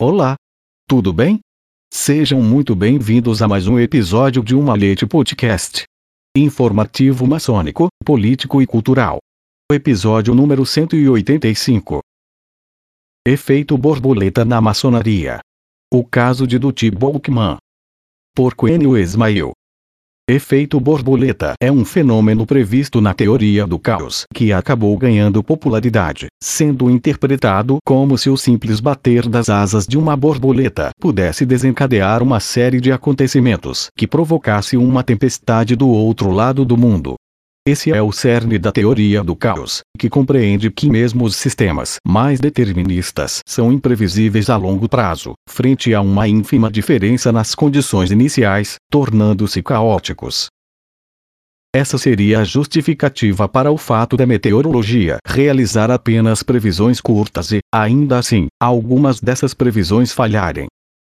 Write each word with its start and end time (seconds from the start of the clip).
Olá! 0.00 0.36
Tudo 0.88 1.12
bem? 1.12 1.40
Sejam 1.92 2.40
muito 2.40 2.76
bem-vindos 2.76 3.42
a 3.42 3.48
mais 3.48 3.66
um 3.66 3.80
episódio 3.80 4.44
de 4.44 4.54
Uma 4.54 4.76
Leite 4.76 5.04
Podcast. 5.04 5.82
Informativo 6.36 7.26
maçônico, 7.26 7.88
político 8.04 8.62
e 8.62 8.66
cultural. 8.66 9.18
Episódio 9.72 10.36
número 10.36 10.64
185. 10.64 11.98
Efeito 13.26 13.76
borboleta 13.76 14.44
na 14.44 14.60
maçonaria. 14.60 15.40
O 15.92 16.04
caso 16.04 16.46
de 16.46 16.60
Duty 16.60 16.92
Bolkman. 16.92 17.56
Por 18.36 18.54
Quenio 18.54 18.96
Ismail. 18.96 19.50
Efeito 20.30 20.78
borboleta 20.78 21.54
é 21.58 21.72
um 21.72 21.86
fenômeno 21.86 22.44
previsto 22.44 23.00
na 23.00 23.14
teoria 23.14 23.66
do 23.66 23.78
caos 23.78 24.26
que 24.34 24.52
acabou 24.52 24.94
ganhando 24.98 25.42
popularidade, 25.42 26.26
sendo 26.38 26.90
interpretado 26.90 27.78
como 27.82 28.18
se 28.18 28.28
o 28.28 28.36
simples 28.36 28.78
bater 28.78 29.26
das 29.26 29.48
asas 29.48 29.86
de 29.86 29.96
uma 29.96 30.14
borboleta 30.14 30.90
pudesse 31.00 31.46
desencadear 31.46 32.22
uma 32.22 32.40
série 32.40 32.78
de 32.78 32.92
acontecimentos 32.92 33.88
que 33.96 34.06
provocasse 34.06 34.76
uma 34.76 35.02
tempestade 35.02 35.74
do 35.74 35.88
outro 35.88 36.30
lado 36.30 36.62
do 36.62 36.76
mundo. 36.76 37.14
Esse 37.70 37.92
é 37.92 38.00
o 38.00 38.10
cerne 38.10 38.58
da 38.58 38.72
teoria 38.72 39.22
do 39.22 39.36
caos, 39.36 39.82
que 39.98 40.08
compreende 40.08 40.70
que 40.70 40.88
mesmo 40.88 41.26
os 41.26 41.36
sistemas 41.36 41.96
mais 42.02 42.40
deterministas 42.40 43.40
são 43.46 43.70
imprevisíveis 43.70 44.48
a 44.48 44.56
longo 44.56 44.88
prazo, 44.88 45.34
frente 45.46 45.92
a 45.92 46.00
uma 46.00 46.26
ínfima 46.26 46.70
diferença 46.70 47.30
nas 47.30 47.54
condições 47.54 48.10
iniciais, 48.10 48.76
tornando-se 48.90 49.62
caóticos. 49.62 50.46
Essa 51.70 51.98
seria 51.98 52.40
a 52.40 52.44
justificativa 52.44 53.46
para 53.46 53.70
o 53.70 53.76
fato 53.76 54.16
da 54.16 54.24
meteorologia 54.24 55.18
realizar 55.26 55.90
apenas 55.90 56.42
previsões 56.42 57.02
curtas 57.02 57.52
e, 57.52 57.58
ainda 57.70 58.16
assim, 58.16 58.46
algumas 58.58 59.20
dessas 59.20 59.52
previsões 59.52 60.10
falharem. 60.10 60.68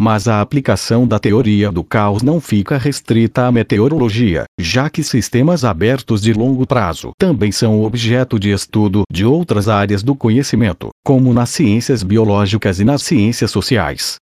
Mas 0.02 0.30
a 0.30 0.40
aplicação 0.40 1.06
da 1.06 1.20
teoria 1.20 1.70
do 1.70 1.84
caos 1.84 2.24
não 2.24 2.40
fica 2.40 2.78
restrita 2.78 3.48
à 3.48 3.52
meteorologia, 3.52 4.46
já 4.58 4.90
que 4.90 5.04
sistemas 5.04 5.66
abertos 5.66 6.22
de 6.22 6.32
longo 6.32 6.66
prazo 6.66 7.12
também 7.18 7.52
são 7.52 7.84
objeto 7.84 8.40
de 8.40 8.50
estudo 8.50 9.04
de 9.12 9.26
outras 9.26 9.68
áreas 9.68 10.02
do 10.02 10.16
conhecimento, 10.16 10.90
como 11.06 11.34
nas 11.34 11.50
ciências 11.50 12.02
biológicas 12.02 12.80
e 12.80 12.86
nas 12.86 13.04
ciências 13.04 13.52
sociais. 13.52 14.16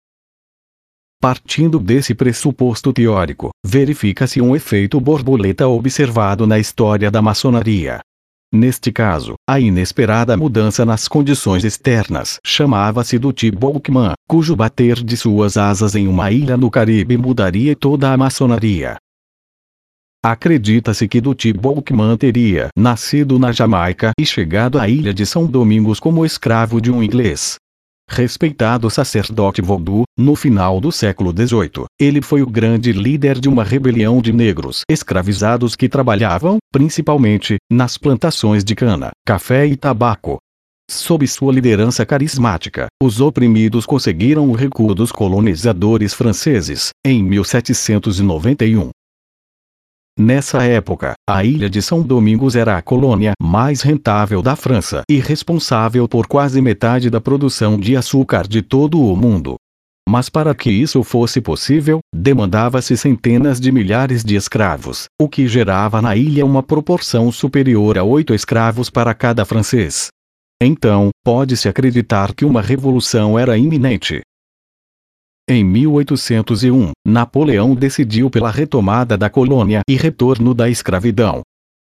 Partindo 1.21 1.79
desse 1.79 2.15
pressuposto 2.15 2.93
teórico, 2.93 3.51
verifica-se 3.65 4.41
um 4.41 4.57
efeito 4.57 4.99
borboleta 4.99 5.67
observado 5.69 6.47
na 6.47 6.59
história 6.59 7.11
da 7.11 7.21
maçonaria. 7.21 8.01
Neste 8.53 8.93
caso, 8.93 9.35
a 9.49 9.59
inesperada 9.59 10.37
mudança 10.37 10.85
nas 10.85 11.09
condições 11.09 11.65
externas 11.65 12.39
chamava-se 12.47 13.19
do 13.19 13.33
Tibolkman, 13.33 14.13
cujo 14.29 14.55
bater 14.55 15.03
de 15.03 15.17
suas 15.17 15.57
asas 15.57 15.95
em 15.95 16.07
uma 16.07 16.31
ilha 16.31 16.57
no 16.57 16.71
Caribe 16.71 17.17
mudaria 17.17 17.75
toda 17.75 18.13
a 18.13 18.17
maçonaria. 18.17 18.97
Acredita-se 20.25 21.07
que 21.07 21.21
Duty 21.21 21.53
Bolkman 21.53 22.17
teria 22.17 22.69
nascido 22.77 23.39
na 23.39 23.53
Jamaica 23.53 24.11
e 24.19 24.27
chegado 24.27 24.79
à 24.79 24.89
ilha 24.89 25.15
de 25.15 25.25
São 25.25 25.47
Domingos 25.47 26.01
como 26.01 26.27
escravo 26.27 26.81
de 26.81 26.91
um 26.91 27.03
inglês. 27.03 27.57
Respeitado 28.09 28.89
sacerdote 28.89 29.61
voodoo, 29.61 30.05
no 30.17 30.37
final 30.37 30.81
do 30.81 30.93
século 30.93 31.33
XVIII, 31.33 31.87
ele 32.01 32.23
foi 32.23 32.41
o 32.41 32.47
grande 32.47 32.93
líder 32.93 33.39
de 33.39 33.49
uma 33.49 33.65
rebelião 33.65 34.23
de 34.23 34.33
negros 34.33 34.83
escravizados 34.89 35.75
que 35.75 35.89
trabalhavam, 35.89 36.59
principalmente, 36.73 37.57
nas 37.71 37.99
plantações 37.99 38.63
de 38.65 38.75
cana, 38.75 39.11
café 39.27 39.67
e 39.67 39.77
tabaco. 39.77 40.39
Sob 40.89 41.27
sua 41.27 41.53
liderança 41.53 42.07
carismática, 42.07 42.87
os 43.03 43.21
oprimidos 43.21 43.85
conseguiram 43.85 44.49
o 44.49 44.53
recuo 44.53 44.95
dos 44.95 45.11
colonizadores 45.11 46.15
franceses, 46.15 46.91
em 47.05 47.25
1791. 47.25 48.91
Nessa 50.19 50.63
época, 50.63 51.13
a 51.29 51.45
ilha 51.45 51.69
de 51.69 51.83
São 51.83 52.03
Domingos 52.03 52.57
era 52.57 52.79
a 52.79 52.81
colônia 52.81 53.33
mais 53.39 53.83
rentável 53.83 54.41
da 54.41 54.57
França 54.57 55.03
e 55.11 55.21
responsável 55.21 56.09
por 56.09 56.27
quase 56.27 56.63
metade 56.63 57.11
da 57.11 57.21
produção 57.21 57.79
de 57.79 57.95
açúcar 57.95 58.49
de 58.49 58.63
todo 58.63 58.99
o 58.99 59.15
mundo. 59.15 59.57
Mas 60.09 60.31
para 60.31 60.55
que 60.55 60.71
isso 60.71 61.03
fosse 61.03 61.39
possível, 61.43 61.99
demandava-se 62.15 62.97
centenas 62.97 63.61
de 63.61 63.71
milhares 63.71 64.25
de 64.25 64.37
escravos, 64.37 65.05
o 65.21 65.29
que 65.29 65.47
gerava 65.47 66.01
na 66.01 66.17
ilha 66.17 66.47
uma 66.47 66.63
proporção 66.63 67.31
superior 67.31 67.99
a 67.99 68.03
oito 68.03 68.33
escravos 68.33 68.89
para 68.89 69.13
cada 69.13 69.45
francês. 69.45 70.09
Então, 70.63 71.11
pode-se 71.23 71.69
acreditar 71.69 72.33
que 72.33 72.47
uma 72.47 72.63
revolução 72.63 73.39
era 73.39 73.59
iminente. 73.59 74.23
Em 75.49 75.63
1801, 75.63 76.91
Napoleão 77.07 77.73
decidiu 77.73 78.29
pela 78.29 78.51
retomada 78.51 79.17
da 79.17 79.31
colônia 79.31 79.81
e 79.89 79.95
retorno 79.95 80.53
da 80.53 80.69
escravidão. 80.69 81.43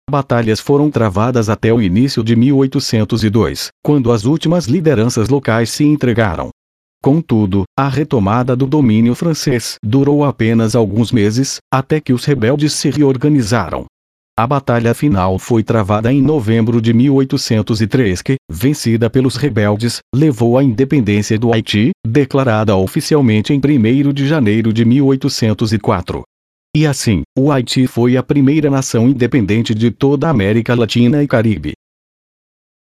Batalhas 0.09 0.59
foram 0.59 0.89
travadas 0.89 1.47
até 1.47 1.71
o 1.71 1.79
início 1.79 2.23
de 2.23 2.35
1802, 2.35 3.69
quando 3.83 4.11
as 4.11 4.25
últimas 4.25 4.65
lideranças 4.65 5.29
locais 5.29 5.69
se 5.69 5.83
entregaram. 5.83 6.49
Contudo, 7.03 7.65
a 7.77 7.87
retomada 7.87 8.55
do 8.55 8.65
domínio 8.65 9.13
francês 9.13 9.75
durou 9.83 10.23
apenas 10.23 10.75
alguns 10.75 11.11
meses, 11.11 11.57
até 11.71 11.99
que 11.99 12.13
os 12.13 12.25
rebeldes 12.25 12.73
se 12.73 12.89
reorganizaram. 12.89 13.85
A 14.41 14.47
batalha 14.47 14.95
final 14.95 15.37
foi 15.37 15.61
travada 15.61 16.11
em 16.11 16.19
novembro 16.19 16.81
de 16.81 16.91
1803 16.95 18.23
que, 18.23 18.37
vencida 18.51 19.07
pelos 19.07 19.35
rebeldes, 19.35 19.99
levou 20.15 20.57
à 20.57 20.63
independência 20.63 21.37
do 21.37 21.53
Haiti, 21.53 21.91
declarada 22.03 22.75
oficialmente 22.75 23.53
em 23.53 23.59
1 23.59 24.11
de 24.11 24.27
janeiro 24.27 24.73
de 24.73 24.83
1804. 24.83 26.23
E 26.75 26.87
assim, 26.87 27.21
o 27.37 27.51
Haiti 27.51 27.85
foi 27.85 28.17
a 28.17 28.23
primeira 28.23 28.71
nação 28.71 29.07
independente 29.07 29.75
de 29.75 29.91
toda 29.91 30.25
a 30.25 30.31
América 30.31 30.73
Latina 30.73 31.21
e 31.21 31.27
Caribe. 31.27 31.73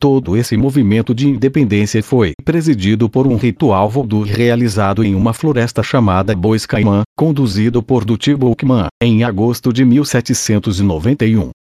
Todo 0.02 0.36
esse 0.36 0.58
movimento 0.58 1.14
de 1.14 1.30
independência 1.30 2.02
foi 2.02 2.34
presidido 2.44 3.08
por 3.08 3.28
um 3.28 3.36
ritual 3.36 3.88
voodoo 3.88 4.24
realizado 4.24 5.04
em 5.04 5.14
uma 5.14 5.32
floresta 5.32 5.84
chamada 5.84 6.36
Bois 6.36 6.66
Caimã, 6.66 7.04
conduzido 7.16 7.84
por 7.84 8.04
Duty 8.04 8.34
Boukman, 8.34 8.88
em 9.00 9.24
agosto 9.24 9.72
de 9.72 9.86
1791. 9.86 11.52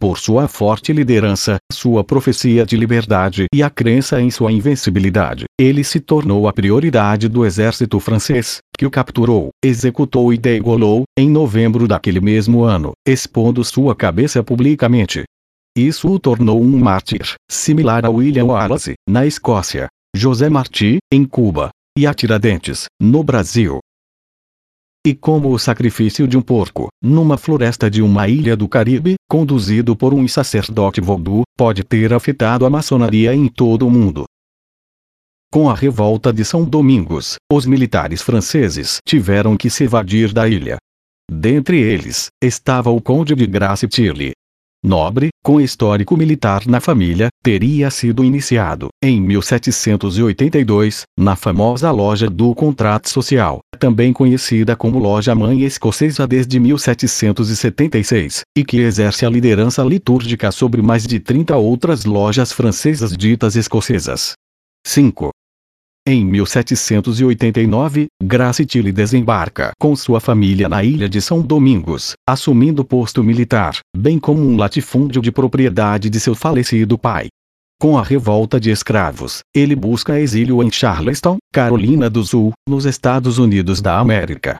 Por 0.00 0.16
sua 0.16 0.46
forte 0.46 0.92
liderança, 0.92 1.56
sua 1.72 2.04
profecia 2.04 2.64
de 2.64 2.76
liberdade 2.76 3.46
e 3.52 3.64
a 3.64 3.68
crença 3.68 4.20
em 4.22 4.30
sua 4.30 4.52
invencibilidade, 4.52 5.46
ele 5.60 5.82
se 5.82 5.98
tornou 5.98 6.46
a 6.46 6.52
prioridade 6.52 7.28
do 7.28 7.44
exército 7.44 7.98
francês, 7.98 8.58
que 8.78 8.86
o 8.86 8.90
capturou, 8.92 9.48
executou 9.60 10.32
e 10.32 10.38
degolou, 10.38 11.02
em 11.18 11.28
novembro 11.28 11.88
daquele 11.88 12.20
mesmo 12.20 12.62
ano, 12.62 12.92
expondo 13.04 13.64
sua 13.64 13.92
cabeça 13.96 14.40
publicamente. 14.40 15.24
Isso 15.78 16.10
o 16.10 16.18
tornou 16.18 16.60
um 16.60 16.76
mártir, 16.76 17.34
similar 17.48 18.04
a 18.04 18.10
William 18.10 18.46
Wallace, 18.46 18.94
na 19.08 19.24
Escócia, 19.24 19.86
José 20.12 20.48
Marti, 20.48 20.98
em 21.12 21.24
Cuba, 21.24 21.70
e 21.96 22.04
a 22.04 22.12
Tiradentes, 22.12 22.86
no 23.00 23.22
Brasil. 23.22 23.78
E 25.06 25.14
como 25.14 25.52
o 25.52 25.58
sacrifício 25.58 26.26
de 26.26 26.36
um 26.36 26.42
porco, 26.42 26.88
numa 27.00 27.38
floresta 27.38 27.88
de 27.88 28.02
uma 28.02 28.26
ilha 28.26 28.56
do 28.56 28.68
Caribe, 28.68 29.14
conduzido 29.30 29.94
por 29.94 30.12
um 30.12 30.26
sacerdote 30.26 31.00
voodoo, 31.00 31.44
pode 31.56 31.84
ter 31.84 32.12
afetado 32.12 32.66
a 32.66 32.70
maçonaria 32.70 33.32
em 33.32 33.46
todo 33.46 33.86
o 33.86 33.90
mundo. 33.90 34.24
Com 35.52 35.70
a 35.70 35.76
revolta 35.76 36.32
de 36.32 36.44
São 36.44 36.64
Domingos, 36.64 37.36
os 37.52 37.64
militares 37.66 38.20
franceses 38.20 38.98
tiveram 39.06 39.56
que 39.56 39.70
se 39.70 39.84
evadir 39.84 40.32
da 40.32 40.48
ilha. 40.48 40.76
Dentre 41.30 41.78
eles, 41.78 42.28
estava 42.42 42.90
o 42.90 43.00
conde 43.00 43.34
de 43.36 43.46
Grace 43.46 43.86
Tilly, 43.86 44.32
nobre, 44.82 45.28
com 45.42 45.60
histórico 45.60 46.16
militar 46.16 46.66
na 46.66 46.80
família, 46.80 47.28
teria 47.42 47.90
sido 47.90 48.24
iniciado, 48.24 48.88
em 49.02 49.20
1782, 49.20 51.02
na 51.18 51.36
famosa 51.36 51.90
loja 51.90 52.28
do 52.28 52.54
Contrato 52.54 53.08
Social, 53.08 53.60
também 53.78 54.12
conhecida 54.12 54.76
como 54.76 54.98
Loja 54.98 55.34
Mãe 55.34 55.62
Escocesa 55.62 56.26
desde 56.26 56.60
1776, 56.60 58.42
e 58.56 58.64
que 58.64 58.78
exerce 58.78 59.24
a 59.24 59.30
liderança 59.30 59.82
litúrgica 59.82 60.50
sobre 60.52 60.82
mais 60.82 61.06
de 61.06 61.18
30 61.20 61.56
outras 61.56 62.04
lojas 62.04 62.52
francesas 62.52 63.16
ditas 63.16 63.56
escocesas. 63.56 64.32
5. 64.86 65.30
Em 66.10 66.24
1789, 66.24 68.06
Grace 68.22 68.64
Tilly 68.64 68.90
desembarca 68.90 69.72
com 69.78 69.94
sua 69.94 70.20
família 70.20 70.66
na 70.66 70.82
ilha 70.82 71.06
de 71.06 71.20
São 71.20 71.42
Domingos, 71.42 72.14
assumindo 72.26 72.82
posto 72.82 73.22
militar, 73.22 73.76
bem 73.94 74.18
como 74.18 74.40
um 74.40 74.56
latifúndio 74.56 75.20
de 75.20 75.30
propriedade 75.30 76.08
de 76.08 76.18
seu 76.18 76.34
falecido 76.34 76.96
pai. 76.96 77.26
Com 77.78 77.98
a 77.98 78.02
revolta 78.02 78.58
de 78.58 78.70
escravos, 78.70 79.40
ele 79.54 79.76
busca 79.76 80.18
exílio 80.18 80.62
em 80.62 80.70
Charleston, 80.70 81.36
Carolina 81.52 82.08
do 82.08 82.24
Sul, 82.24 82.54
nos 82.66 82.86
Estados 82.86 83.36
Unidos 83.36 83.82
da 83.82 83.98
América. 83.98 84.56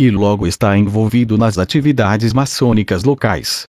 E 0.00 0.10
logo 0.10 0.48
está 0.48 0.76
envolvido 0.76 1.38
nas 1.38 1.58
atividades 1.58 2.32
maçônicas 2.32 3.04
locais. 3.04 3.66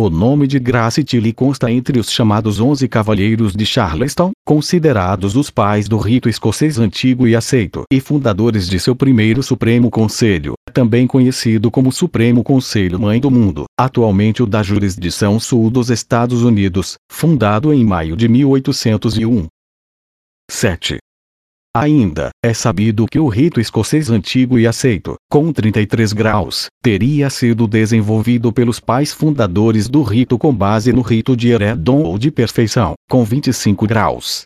O 0.00 0.08
nome 0.08 0.46
de 0.46 0.60
Grace 0.60 1.02
Tilly 1.02 1.32
consta 1.32 1.68
entre 1.72 1.98
os 1.98 2.08
chamados 2.12 2.60
Onze 2.60 2.86
Cavalheiros 2.86 3.52
de 3.52 3.66
Charleston, 3.66 4.30
considerados 4.46 5.34
os 5.34 5.50
pais 5.50 5.88
do 5.88 5.98
rito 5.98 6.28
escocês 6.28 6.78
antigo 6.78 7.26
e 7.26 7.34
aceito 7.34 7.82
e 7.92 7.98
fundadores 7.98 8.68
de 8.68 8.78
seu 8.78 8.94
primeiro 8.94 9.42
Supremo 9.42 9.90
Conselho, 9.90 10.54
também 10.72 11.04
conhecido 11.04 11.68
como 11.68 11.90
Supremo 11.90 12.44
Conselho 12.44 13.00
Mãe 13.00 13.18
do 13.18 13.28
Mundo, 13.28 13.64
atualmente 13.76 14.40
o 14.40 14.46
da 14.46 14.62
jurisdição 14.62 15.40
sul 15.40 15.68
dos 15.68 15.90
Estados 15.90 16.44
Unidos, 16.44 16.94
fundado 17.10 17.74
em 17.74 17.84
maio 17.84 18.16
de 18.16 18.28
1801. 18.28 19.48
7. 20.48 20.98
Ainda, 21.74 22.30
é 22.40 22.54
sabido 22.54 23.04
que 23.06 23.18
o 23.18 23.26
rito 23.26 23.60
escocês 23.60 24.10
antigo 24.10 24.60
e 24.60 24.66
aceito, 24.66 25.16
com 25.30 25.52
33 25.52 26.14
graus, 26.14 26.68
teria 26.82 27.28
sido 27.28 27.66
desenvolvido 27.66 28.50
pelos 28.50 28.80
pais 28.80 29.12
fundadores 29.12 29.86
do 29.86 30.02
rito 30.02 30.38
com 30.38 30.54
base 30.54 30.90
no 30.90 31.02
rito 31.02 31.36
de 31.36 31.50
Heredon 31.50 32.02
ou 32.02 32.18
de 32.18 32.30
perfeição, 32.30 32.94
com 33.10 33.22
25 33.24 33.86
graus. 33.86 34.44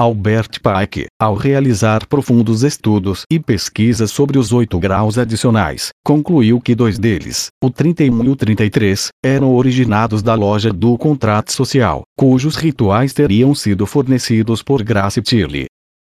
Albert 0.00 0.58
Pike, 0.62 1.06
ao 1.20 1.34
realizar 1.34 2.08
profundos 2.08 2.62
estudos 2.62 3.24
e 3.30 3.38
pesquisas 3.38 4.10
sobre 4.10 4.38
os 4.38 4.52
oito 4.52 4.80
graus 4.80 5.18
adicionais, 5.18 5.90
concluiu 6.02 6.60
que 6.62 6.74
dois 6.74 6.98
deles, 6.98 7.48
o 7.62 7.70
31 7.70 8.24
e 8.24 8.28
o 8.30 8.34
33, 8.34 9.08
eram 9.22 9.54
originados 9.54 10.22
da 10.22 10.34
loja 10.34 10.72
do 10.72 10.96
contrato 10.96 11.52
social, 11.52 12.04
cujos 12.18 12.56
rituais 12.56 13.12
teriam 13.12 13.54
sido 13.54 13.86
fornecidos 13.86 14.62
por 14.62 14.82
Grace 14.82 15.20
Tilly, 15.20 15.66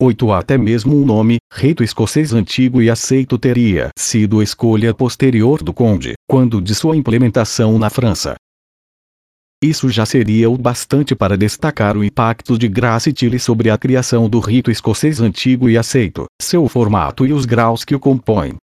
8 0.02 0.34
até 0.34 0.58
mesmo 0.58 0.94
um 0.94 1.06
nome, 1.06 1.38
rito 1.54 1.82
escocês 1.82 2.34
antigo 2.34 2.82
e 2.82 2.90
aceito 2.90 3.38
teria 3.38 3.90
sido 3.98 4.44
escolha 4.44 4.94
posterior 4.94 5.64
do 5.64 5.74
conde, 5.74 6.16
quando 6.30 6.62
de 6.62 6.76
sua 6.76 6.98
implementação 6.98 7.80
na 7.80 7.90
França. 7.90 8.36
Isso 9.64 9.90
já 9.90 10.06
seria 10.06 10.50
o 10.50 10.58
bastante 10.58 11.16
para 11.16 11.38
destacar 11.38 11.96
o 11.96 12.04
impacto 12.04 12.58
de 12.58 12.68
Grace 12.68 13.14
Tilly 13.14 13.40
sobre 13.40 13.70
a 13.70 13.78
criação 13.78 14.30
do 14.30 14.40
rito 14.40 14.70
escocês 14.70 15.22
antigo 15.22 15.70
e 15.70 15.78
aceito, 15.78 16.26
seu 16.42 16.68
formato 16.68 17.26
e 17.26 17.32
os 17.32 17.46
graus 17.46 17.86
que 17.86 17.96
o 17.96 18.00
compõem. 18.00 18.58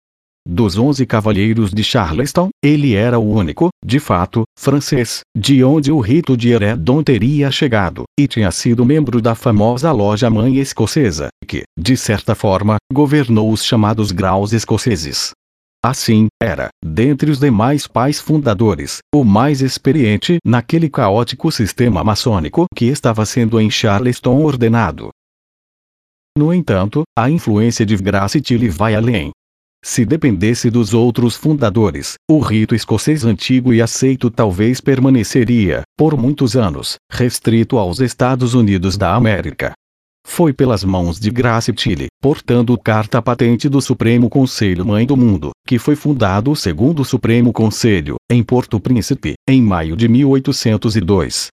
Dos 0.47 0.77
onze 0.77 1.06
cavalheiros 1.06 1.71
de 1.71 1.85
Charleston, 1.85 2.49
ele 2.65 2.94
era 2.94 3.17
o 3.17 3.33
único, 3.33 3.69
de 3.85 4.00
fato, 4.00 4.43
francês, 4.59 5.21
de 5.37 5.62
onde 5.62 5.93
o 5.93 6.00
rito 6.00 6.37
de 6.37 6.50
Heredon 6.50 7.00
teria 7.03 7.49
chegado, 7.50 8.03
e 8.19 8.27
tinha 8.27 8.50
sido 8.50 8.85
membro 8.85 9.23
da 9.23 9.37
famosa 9.37 9.93
loja 9.93 10.29
mãe 10.29 10.56
escocesa, 10.56 11.29
que, 11.47 11.62
de 11.79 11.97
certa 11.97 12.35
forma, 12.35 12.77
governou 12.93 13.53
os 13.53 13.65
chamados 13.65 14.11
graus 14.11 14.53
escoceses. 14.53 15.31
Assim, 15.85 16.27
era, 16.41 16.69
dentre 16.85 17.31
os 17.31 17.38
demais 17.38 17.87
pais 17.87 18.21
fundadores, 18.21 18.99
o 19.15 19.25
mais 19.25 19.61
experiente 19.61 20.38
naquele 20.45 20.91
caótico 20.91 21.53
sistema 21.53 22.03
maçônico 22.03 22.67
que 22.75 22.87
estava 22.87 23.25
sendo 23.25 23.61
em 23.61 23.71
Charleston 23.71 24.43
ordenado. 24.43 25.11
No 26.37 26.53
entanto, 26.53 27.03
a 27.17 27.29
influência 27.29 27.85
de 27.85 27.97
Grace 27.97 28.41
Tilly 28.41 28.69
vai 28.69 28.95
além. 28.95 29.31
Se 29.84 30.05
dependesse 30.05 30.70
dos 30.70 30.94
outros 30.94 31.34
fundadores, 31.34 32.14
o 32.31 32.38
rito 32.38 32.73
escocês 32.73 33.25
antigo 33.25 33.75
e 33.75 33.82
aceito 33.82 34.31
talvez 34.31 34.81
permaneceria, 34.81 35.82
por 35.99 36.17
muitos 36.17 36.56
anos, 36.56 36.96
restrito 37.11 37.76
aos 37.76 37.99
Estados 37.99 38.55
Unidos 38.55 38.96
da 38.96 39.12
América. 39.14 39.73
Foi 40.25 40.52
pelas 40.52 40.84
mãos 40.84 41.19
de 41.19 41.31
Grace 41.31 41.73
Tilly, 41.73 42.06
portando 42.23 42.79
carta 42.79 43.20
patente 43.20 43.69
do 43.69 43.81
Supremo 43.81 44.31
Conselho 44.31 44.87
Mãe 44.87 45.05
do 45.05 45.17
Mundo, 45.17 45.50
que 45.67 45.81
foi 45.81 45.96
fundado 45.96 46.52
o 46.52 46.56
segundo 46.56 47.05
Supremo 47.05 47.52
Conselho, 47.52 48.14
em 48.31 48.40
Porto 48.40 48.78
Príncipe, 48.78 49.35
em 49.49 49.61
maio 49.61 49.96
de 49.96 50.06
1802. 50.06 51.49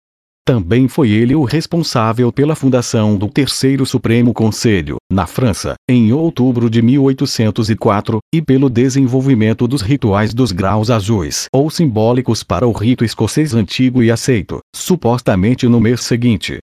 Também 0.48 0.88
foi 0.88 1.10
ele 1.10 1.36
o 1.36 1.44
responsável 1.44 2.32
pela 2.32 2.56
fundação 2.56 3.18
do 3.18 3.28
Terceiro 3.28 3.86
Supremo 3.86 4.34
Conselho, 4.34 4.96
na 5.12 5.28
França, 5.28 5.74
em 5.90 6.14
outubro 6.14 6.70
de 6.70 6.82
1804, 6.82 8.20
e 8.34 8.42
pelo 8.42 8.70
desenvolvimento 8.70 9.68
dos 9.68 9.82
rituais 9.82 10.34
dos 10.34 10.54
graus 10.54 10.90
azuis 10.90 11.48
ou 11.54 11.70
simbólicos 11.70 12.44
para 12.44 12.66
o 12.66 12.72
rito 12.72 13.04
escocês 13.04 13.54
antigo 13.54 14.02
e 14.02 14.10
aceito, 14.10 14.60
supostamente 14.74 15.68
no 15.68 15.82
mês 15.82 16.00
seguinte. 16.00 16.60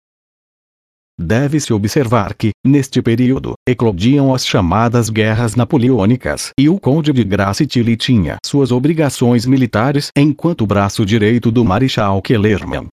Deve-se 1.18 1.72
observar 1.72 2.34
que, 2.34 2.50
neste 2.62 3.00
período, 3.00 3.54
eclodiam 3.66 4.34
as 4.34 4.46
chamadas 4.46 5.08
guerras 5.08 5.56
napoleônicas 5.56 6.50
e 6.60 6.68
o 6.68 6.78
conde 6.78 7.14
de 7.14 7.24
Grace 7.24 7.66
Tilly 7.66 7.96
tinha 7.96 8.36
suas 8.44 8.72
obrigações 8.72 9.46
militares 9.46 10.10
enquanto 10.14 10.66
braço 10.66 11.02
direito 11.06 11.50
do 11.50 11.64
Marechal 11.64 12.20
Kellerman 12.20 12.86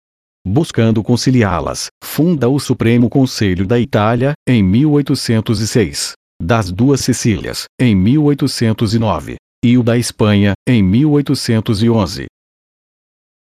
buscando 0.46 1.02
conciliá-las, 1.02 1.88
funda 2.04 2.48
o 2.48 2.60
Supremo 2.60 3.10
Conselho 3.10 3.66
da 3.66 3.80
Itália, 3.80 4.34
em 4.48 4.62
1806, 4.62 6.14
das 6.40 6.72
duas 6.72 7.02
Sicílias, 7.02 7.66
em 7.82 7.96
1809, 7.96 9.38
e 9.64 9.78
o 9.78 9.82
da 9.82 9.98
Espanha, 9.98 10.54
em 10.70 10.84
1811. 10.84 12.28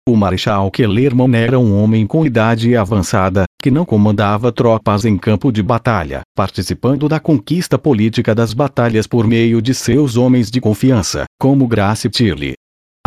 O 0.10 0.16
Marechal 0.16 0.72
Kellerman 0.72 1.36
era 1.36 1.60
um 1.60 1.80
homem 1.80 2.08
com 2.08 2.26
idade 2.26 2.76
avançada, 2.76 3.44
que 3.62 3.70
não 3.70 3.86
comandava 3.86 4.52
tropas 4.52 5.06
em 5.06 5.16
campo 5.16 5.52
de 5.52 5.62
batalha, 5.62 6.22
participando 6.36 7.08
da 7.08 7.20
conquista 7.20 7.78
política 7.78 8.34
das 8.34 8.52
batalhas 8.54 9.06
por 9.06 9.28
meio 9.28 9.62
de 9.62 9.74
seus 9.74 10.18
homens 10.18 10.50
de 10.50 10.60
confiança, 10.60 11.26
como 11.40 11.68
Grace 11.68 12.10
Tilly, 12.10 12.56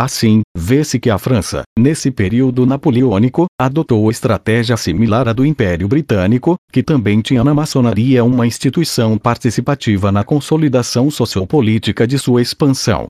Assim, 0.02 0.40
vê-se 0.58 0.98
que 0.98 1.08
a 1.08 1.16
França, 1.16 1.62
nesse 1.78 2.10
período 2.10 2.66
napoleônico, 2.66 3.46
adotou 3.56 4.10
estratégia 4.10 4.76
similar 4.76 5.28
à 5.28 5.32
do 5.32 5.46
Império 5.46 5.86
Britânico, 5.86 6.56
que 6.72 6.82
também 6.82 7.20
tinha 7.20 7.44
na 7.44 7.54
maçonaria 7.54 8.24
uma 8.24 8.44
instituição 8.44 9.16
participativa 9.16 10.10
na 10.10 10.24
consolidação 10.24 11.08
sociopolítica 11.08 12.04
de 12.04 12.18
sua 12.18 12.42
expansão. 12.42 13.06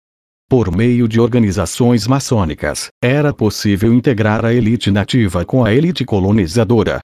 Por 0.50 0.71
meio 0.71 1.09
de 1.09 1.19
organizações 1.19 2.06
maçônicas, 2.06 2.89
era 3.03 3.33
possível 3.33 3.94
integrar 3.94 4.44
a 4.44 4.53
elite 4.53 4.91
nativa 4.91 5.47
com 5.47 5.65
a 5.65 5.73
elite 5.73 6.05
colonizadora, 6.05 7.00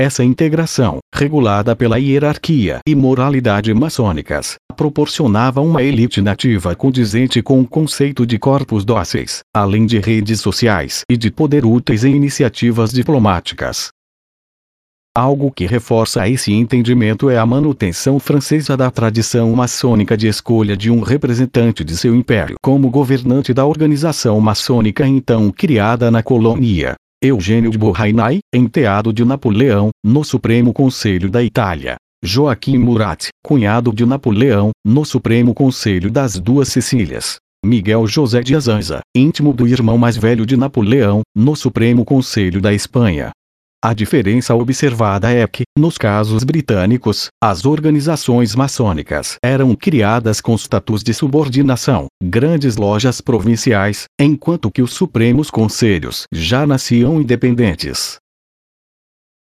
essa 0.00 0.24
integração, 0.24 0.98
regulada 1.14 1.76
pela 1.76 1.98
hierarquia 1.98 2.78
e 2.88 2.94
moralidade 2.94 3.74
maçônicas, 3.74 4.54
proporcionava 4.74 5.60
uma 5.60 5.82
elite 5.82 6.22
nativa 6.22 6.74
condizente 6.74 7.42
com 7.42 7.60
o 7.60 7.68
conceito 7.68 8.24
de 8.24 8.38
corpos 8.38 8.82
dóceis, 8.82 9.40
além 9.54 9.84
de 9.84 9.98
redes 9.98 10.40
sociais 10.40 11.02
e 11.10 11.18
de 11.18 11.30
poder 11.30 11.66
úteis 11.66 12.02
em 12.02 12.16
iniciativas 12.16 12.92
diplomáticas. 12.92 13.90
Algo 15.14 15.50
que 15.50 15.66
reforça 15.66 16.26
esse 16.26 16.50
entendimento 16.50 17.28
é 17.28 17.36
a 17.36 17.44
manutenção 17.44 18.18
francesa 18.18 18.78
da 18.78 18.90
tradição 18.90 19.52
maçônica 19.52 20.16
de 20.16 20.28
escolha 20.28 20.74
de 20.74 20.90
um 20.90 21.02
representante 21.02 21.84
de 21.84 21.94
seu 21.94 22.14
império 22.14 22.56
como 22.62 22.88
governante 22.88 23.52
da 23.52 23.66
organização 23.66 24.40
maçônica 24.40 25.06
então 25.06 25.50
criada 25.50 26.10
na 26.10 26.22
colônia. 26.22 26.94
Eugênio 27.22 27.70
de 27.70 27.76
Beauharnais, 27.76 28.38
enteado 28.50 29.12
de 29.12 29.26
Napoleão, 29.26 29.90
no 30.02 30.24
Supremo 30.24 30.72
Conselho 30.72 31.28
da 31.28 31.42
Itália. 31.42 31.96
Joaquim 32.24 32.78
Murat, 32.78 33.28
cunhado 33.44 33.92
de 33.92 34.06
Napoleão, 34.06 34.70
no 34.82 35.04
Supremo 35.04 35.52
Conselho 35.52 36.10
das 36.10 36.38
Duas 36.38 36.68
Sicílias. 36.68 37.36
Miguel 37.62 38.06
José 38.06 38.40
de 38.40 38.56
Azanza, 38.56 39.00
íntimo 39.14 39.52
do 39.52 39.68
irmão 39.68 39.98
mais 39.98 40.16
velho 40.16 40.46
de 40.46 40.56
Napoleão, 40.56 41.20
no 41.36 41.54
Supremo 41.54 42.06
Conselho 42.06 42.58
da 42.58 42.72
Espanha. 42.72 43.32
A 43.82 43.94
diferença 43.94 44.54
observada 44.54 45.32
é 45.32 45.46
que, 45.46 45.62
nos 45.78 45.96
casos 45.96 46.44
britânicos, 46.44 47.28
as 47.42 47.64
organizações 47.64 48.54
maçônicas 48.54 49.36
eram 49.42 49.74
criadas 49.74 50.38
com 50.38 50.54
status 50.54 51.02
de 51.02 51.14
subordinação, 51.14 52.06
grandes 52.22 52.76
lojas 52.76 53.22
provinciais, 53.22 54.04
enquanto 54.20 54.70
que 54.70 54.82
os 54.82 54.92
Supremos 54.92 55.50
Conselhos 55.50 56.24
já 56.30 56.66
nasciam 56.66 57.22
independentes. 57.22 58.18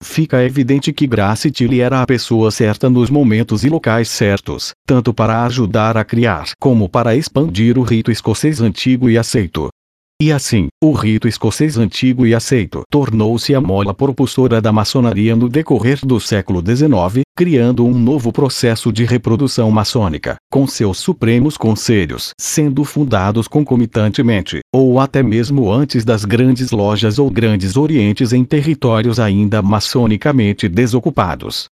Fica 0.04 0.44
evidente 0.44 0.94
que 0.94 1.08
Grace 1.08 1.50
Tilly 1.50 1.82
era 1.82 2.04
a 2.04 2.06
pessoa 2.06 2.52
certa 2.52 2.88
nos 2.88 3.10
momentos 3.10 3.64
e 3.64 3.70
locais 3.70 4.08
certos, 4.08 4.70
tanto 4.86 5.12
para 5.16 5.44
ajudar 5.46 5.98
a 5.98 6.06
criar 6.06 6.52
como 6.60 6.88
para 6.88 7.16
expandir 7.16 7.80
o 7.80 7.82
rito 7.82 8.12
escocês 8.12 8.62
antigo 8.62 9.10
e 9.10 9.18
aceito. 9.18 9.70
E 10.20 10.32
assim, 10.32 10.70
o 10.84 10.94
rito 10.94 11.28
escocês 11.28 11.78
antigo 11.78 12.26
e 12.26 12.34
aceito 12.34 12.82
tornou-se 12.90 13.54
a 13.54 13.62
mola 13.62 13.94
propulsora 13.94 14.60
da 14.60 14.72
maçonaria 14.72 15.36
no 15.36 15.48
decorrer 15.48 16.00
do 16.04 16.20
século 16.20 16.60
XIX, 16.60 17.22
criando 17.38 17.86
um 17.86 17.94
novo 17.94 18.34
processo 18.34 18.92
de 18.92 19.06
reprodução 19.06 19.70
maçônica, 19.70 20.36
com 20.52 20.66
seus 20.66 20.98
supremos 20.98 21.56
conselhos 21.56 22.32
sendo 22.40 22.84
fundados 22.84 23.48
concomitantemente, 23.48 24.62
ou 24.74 25.00
até 25.00 25.22
mesmo 25.22 25.72
antes 25.72 26.04
das 26.04 26.26
grandes 26.26 26.72
lojas 26.72 27.20
ou 27.20 27.30
grandes 27.30 27.78
orientes 27.78 28.34
em 28.34 28.44
territórios 28.44 29.20
ainda 29.20 29.62
maçonicamente 29.62 30.68
desocupados. 30.68 31.68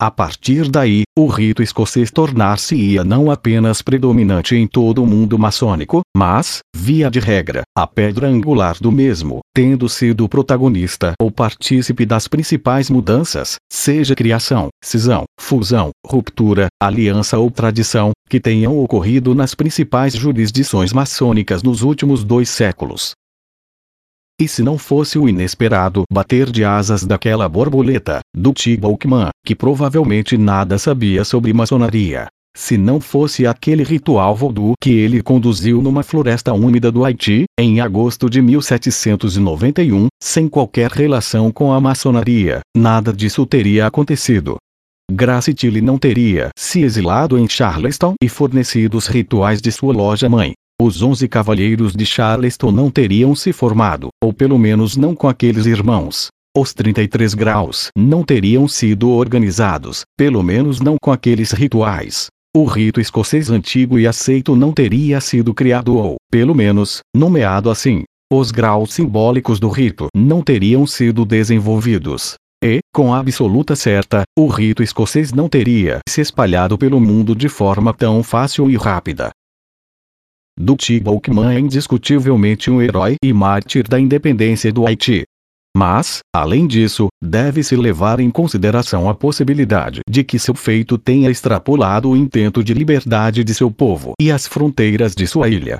A 0.00 0.10
partir 0.10 0.68
daí, 0.68 1.02
o 1.16 1.28
rito 1.28 1.62
escocês 1.62 2.10
tornar-se-ia 2.10 3.04
não 3.04 3.30
apenas 3.30 3.80
predominante 3.80 4.56
em 4.56 4.66
todo 4.66 5.00
o 5.00 5.06
mundo 5.06 5.38
maçônico, 5.38 6.00
mas, 6.16 6.58
via 6.74 7.08
de 7.08 7.20
regra, 7.20 7.62
a 7.78 7.86
pedra 7.86 8.26
angular 8.26 8.76
do 8.80 8.90
mesmo, 8.90 9.38
tendo 9.54 9.88
sido 9.88 10.28
protagonista 10.28 11.12
ou 11.22 11.30
partícipe 11.30 12.04
das 12.04 12.26
principais 12.26 12.90
mudanças, 12.90 13.54
seja 13.72 14.16
criação, 14.16 14.68
cisão, 14.82 15.22
fusão, 15.40 15.90
ruptura, 16.04 16.66
aliança 16.82 17.38
ou 17.38 17.48
tradição, 17.48 18.10
que 18.28 18.40
tenham 18.40 18.76
ocorrido 18.76 19.32
nas 19.32 19.54
principais 19.54 20.12
jurisdições 20.12 20.92
maçônicas 20.92 21.62
nos 21.62 21.82
últimos 21.82 22.24
dois 22.24 22.48
séculos. 22.48 23.12
E 24.40 24.48
se 24.48 24.64
não 24.64 24.76
fosse 24.76 25.16
o 25.16 25.28
inesperado 25.28 26.02
bater 26.10 26.50
de 26.50 26.64
asas 26.64 27.04
daquela 27.04 27.48
borboleta, 27.48 28.18
do 28.36 28.52
Tibalkman, 28.52 29.28
que 29.46 29.54
provavelmente 29.54 30.36
nada 30.36 30.76
sabia 30.76 31.24
sobre 31.24 31.52
maçonaria. 31.52 32.26
Se 32.56 32.76
não 32.76 33.00
fosse 33.00 33.46
aquele 33.46 33.84
ritual 33.84 34.34
voodoo 34.34 34.74
que 34.80 34.90
ele 34.90 35.22
conduziu 35.22 35.80
numa 35.80 36.02
floresta 36.02 36.52
úmida 36.52 36.90
do 36.90 37.04
Haiti, 37.04 37.44
em 37.58 37.80
agosto 37.80 38.28
de 38.28 38.42
1791, 38.42 40.08
sem 40.20 40.48
qualquer 40.48 40.90
relação 40.90 41.52
com 41.52 41.72
a 41.72 41.80
maçonaria, 41.80 42.60
nada 42.76 43.12
disso 43.12 43.46
teria 43.46 43.86
acontecido. 43.86 44.56
Grace 45.12 45.52
Tilly 45.52 45.80
não 45.80 45.98
teria 45.98 46.48
se 46.56 46.82
exilado 46.82 47.38
em 47.38 47.48
Charleston 47.48 48.14
e 48.22 48.28
fornecido 48.28 48.96
os 48.96 49.06
rituais 49.06 49.60
de 49.60 49.70
sua 49.70 49.92
loja 49.92 50.28
mãe, 50.28 50.54
os 50.80 51.02
onze 51.02 51.28
cavalheiros 51.28 51.92
de 51.92 52.04
Charleston 52.04 52.72
não 52.72 52.90
teriam 52.90 53.34
se 53.34 53.52
formado, 53.52 54.08
ou 54.22 54.32
pelo 54.32 54.58
menos 54.58 54.96
não 54.96 55.14
com 55.14 55.28
aqueles 55.28 55.66
irmãos. 55.66 56.28
Os 56.56 56.74
33 56.74 57.32
graus 57.34 57.88
não 57.96 58.22
teriam 58.22 58.66
sido 58.66 59.08
organizados, 59.10 60.02
pelo 60.16 60.42
menos 60.42 60.80
não 60.80 60.96
com 61.00 61.12
aqueles 61.12 61.52
rituais. 61.52 62.26
O 62.56 62.64
rito 62.64 63.00
escocês 63.00 63.50
antigo 63.50 63.98
e 63.98 64.06
aceito 64.06 64.54
não 64.54 64.72
teria 64.72 65.20
sido 65.20 65.54
criado 65.54 65.96
ou, 65.96 66.16
pelo 66.30 66.54
menos, 66.54 67.00
nomeado 67.16 67.70
assim. 67.70 68.04
Os 68.32 68.50
graus 68.50 68.94
simbólicos 68.94 69.60
do 69.60 69.68
rito 69.68 70.08
não 70.14 70.42
teriam 70.42 70.86
sido 70.86 71.24
desenvolvidos. 71.24 72.34
E, 72.62 72.80
com 72.94 73.12
absoluta 73.14 73.76
certa, 73.76 74.22
o 74.38 74.46
rito 74.46 74.82
escocês 74.82 75.32
não 75.32 75.48
teria 75.48 75.98
se 76.08 76.20
espalhado 76.20 76.78
pelo 76.78 77.00
mundo 77.00 77.34
de 77.34 77.48
forma 77.48 77.92
tão 77.92 78.22
fácil 78.22 78.70
e 78.70 78.76
rápida. 78.76 79.30
Dutty 80.58 81.00
Balkman 81.00 81.56
é 81.56 81.58
indiscutivelmente 81.58 82.70
um 82.70 82.80
herói 82.80 83.16
e 83.22 83.32
mártir 83.32 83.88
da 83.88 83.98
independência 83.98 84.72
do 84.72 84.86
Haiti. 84.86 85.24
Mas, 85.76 86.20
além 86.32 86.68
disso, 86.68 87.08
deve-se 87.20 87.74
levar 87.74 88.20
em 88.20 88.30
consideração 88.30 89.08
a 89.08 89.14
possibilidade 89.14 90.00
de 90.08 90.22
que 90.22 90.38
seu 90.38 90.54
feito 90.54 90.96
tenha 90.96 91.28
extrapolado 91.28 92.08
o 92.08 92.16
intento 92.16 92.62
de 92.62 92.72
liberdade 92.72 93.42
de 93.42 93.52
seu 93.52 93.68
povo 93.68 94.12
e 94.20 94.30
as 94.30 94.46
fronteiras 94.46 95.16
de 95.16 95.26
sua 95.26 95.48
ilha. 95.48 95.78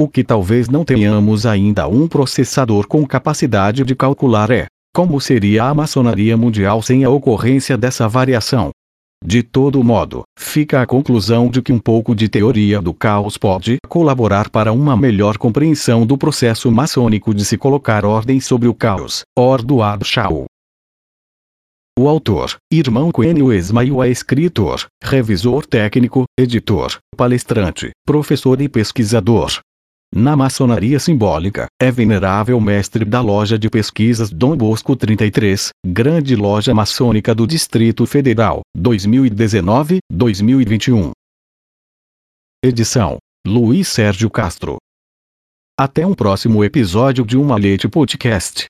O 0.00 0.08
que 0.08 0.24
talvez 0.24 0.70
não 0.70 0.84
tenhamos 0.84 1.44
ainda 1.44 1.86
um 1.86 2.08
processador 2.08 2.88
com 2.88 3.06
capacidade 3.06 3.84
de 3.84 3.94
calcular 3.94 4.50
é 4.50 4.66
como 4.94 5.20
seria 5.20 5.64
a 5.64 5.74
maçonaria 5.74 6.36
mundial 6.36 6.80
sem 6.80 7.04
a 7.04 7.10
ocorrência 7.10 7.76
dessa 7.76 8.08
variação. 8.08 8.70
De 9.26 9.42
todo 9.42 9.82
modo, 9.82 10.22
fica 10.38 10.82
a 10.82 10.86
conclusão 10.86 11.48
de 11.48 11.62
que 11.62 11.72
um 11.72 11.78
pouco 11.78 12.14
de 12.14 12.28
teoria 12.28 12.82
do 12.82 12.92
caos 12.92 13.38
pode 13.38 13.78
colaborar 13.88 14.50
para 14.50 14.70
uma 14.70 14.94
melhor 14.94 15.38
compreensão 15.38 16.04
do 16.04 16.18
processo 16.18 16.70
maçônico 16.70 17.32
de 17.32 17.42
se 17.42 17.56
colocar 17.56 18.04
ordem 18.04 18.38
sobre 18.38 18.68
o 18.68 18.74
caos. 18.74 19.22
Orduado 19.34 20.04
Shaw. 20.04 20.44
O 21.98 22.06
autor, 22.06 22.56
irmão 22.70 23.10
Quenio 23.10 23.50
Esmail 23.50 24.02
é 24.02 24.10
escritor, 24.10 24.84
revisor 25.02 25.64
técnico, 25.64 26.24
editor, 26.38 26.98
palestrante, 27.16 27.92
professor 28.04 28.60
e 28.60 28.68
pesquisador. 28.68 29.60
Na 30.16 30.36
maçonaria 30.36 31.00
simbólica, 31.00 31.66
é 31.82 31.90
venerável 31.90 32.60
mestre 32.60 33.04
da 33.04 33.20
loja 33.20 33.58
de 33.58 33.68
pesquisas 33.68 34.30
Dom 34.30 34.56
Bosco 34.56 34.94
33, 34.94 35.70
grande 35.84 36.36
loja 36.36 36.72
maçônica 36.72 37.34
do 37.34 37.48
Distrito 37.48 38.06
Federal, 38.06 38.60
2019-2021. 38.78 41.10
Edição: 42.64 43.18
Luiz 43.44 43.88
Sérgio 43.88 44.30
Castro. 44.30 44.76
Até 45.76 46.06
um 46.06 46.14
próximo 46.14 46.62
episódio 46.62 47.26
de 47.26 47.36
Uma 47.36 47.56
Leite 47.56 47.88
Podcast. 47.88 48.66